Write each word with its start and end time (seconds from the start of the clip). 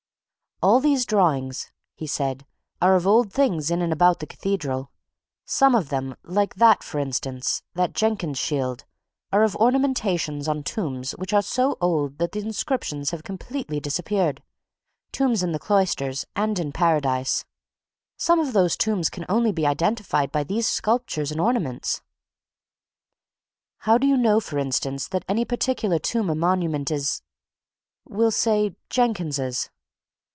"All 0.63 0.79
these 0.79 1.07
drawings," 1.07 1.71
he 1.95 2.05
said, 2.05 2.45
"are 2.83 2.93
of 2.93 3.07
old 3.07 3.33
things 3.33 3.71
in 3.71 3.81
and 3.81 3.91
about 3.91 4.19
the 4.19 4.27
Cathedral. 4.27 4.91
Some 5.43 5.73
of 5.73 5.89
them, 5.89 6.15
like 6.21 6.53
that, 6.53 6.83
for 6.83 6.99
instance, 6.99 7.63
that 7.73 7.93
Jenkins 7.93 8.37
shield, 8.37 8.85
are 9.31 9.41
of 9.41 9.55
ornamentations 9.55 10.47
on 10.47 10.61
tombs 10.61 11.13
which 11.13 11.33
are 11.33 11.41
so 11.41 11.79
old 11.81 12.19
that 12.19 12.33
the 12.33 12.41
inscriptions 12.41 13.09
have 13.09 13.23
completely 13.23 13.79
disappeared 13.79 14.43
tombs 15.11 15.41
in 15.41 15.51
the 15.51 15.57
Cloisters, 15.57 16.27
and 16.35 16.59
in 16.59 16.71
Paradise. 16.71 17.43
Some 18.15 18.39
of 18.39 18.53
those 18.53 18.77
tombs 18.77 19.09
can 19.09 19.25
only 19.27 19.51
be 19.51 19.65
identified 19.65 20.31
by 20.31 20.43
these 20.43 20.67
sculptures 20.67 21.31
and 21.31 21.41
ornaments." 21.41 22.03
"How 23.79 23.97
do 23.97 24.05
you 24.05 24.15
know, 24.15 24.39
for 24.39 24.59
instance, 24.59 25.07
that 25.07 25.25
any 25.27 25.43
particular 25.43 25.97
tomb 25.97 26.29
or 26.29 26.35
monument 26.35 26.91
is, 26.91 27.23
we'll 28.05 28.29
say, 28.29 28.75
Jenkins's?" 28.91 29.71